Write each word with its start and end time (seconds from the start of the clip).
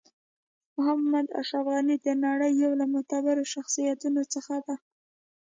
محمد 0.75 1.27
اشرف 1.39 1.65
غنی 1.73 1.95
د 2.01 2.07
نړۍ 2.25 2.51
یو 2.63 2.71
له 2.79 2.85
معتبرو 2.93 3.43
شخصیتونو 3.53 4.21
څخه 4.33 4.55
ده. 4.67 4.75